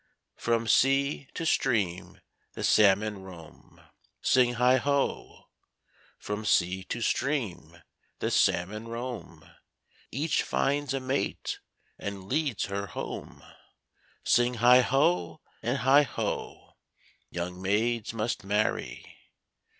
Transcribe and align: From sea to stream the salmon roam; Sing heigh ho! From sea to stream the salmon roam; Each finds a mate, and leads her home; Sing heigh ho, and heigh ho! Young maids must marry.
From 0.35 0.67
sea 0.67 1.27
to 1.35 1.45
stream 1.45 2.21
the 2.53 2.63
salmon 2.63 3.21
roam; 3.21 3.79
Sing 4.19 4.55
heigh 4.55 4.77
ho! 4.77 5.51
From 6.17 6.43
sea 6.43 6.83
to 6.85 7.01
stream 7.01 7.83
the 8.17 8.31
salmon 8.31 8.87
roam; 8.87 9.47
Each 10.09 10.41
finds 10.41 10.95
a 10.95 10.99
mate, 10.99 11.59
and 11.99 12.23
leads 12.27 12.65
her 12.65 12.87
home; 12.87 13.43
Sing 14.23 14.55
heigh 14.55 14.81
ho, 14.81 15.39
and 15.61 15.77
heigh 15.77 16.01
ho! 16.01 16.77
Young 17.29 17.61
maids 17.61 18.11
must 18.11 18.43
marry. 18.43 19.05